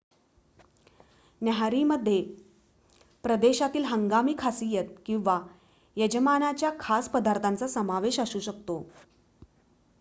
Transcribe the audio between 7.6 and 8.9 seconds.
समावेश असू शकतो